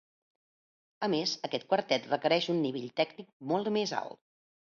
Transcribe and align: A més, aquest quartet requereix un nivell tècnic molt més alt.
A 1.07 1.09
més, 1.13 1.33
aquest 1.49 1.67
quartet 1.73 2.09
requereix 2.13 2.49
un 2.53 2.61
nivell 2.63 2.89
tècnic 3.01 3.29
molt 3.53 3.73
més 3.79 3.93
alt. 4.03 4.19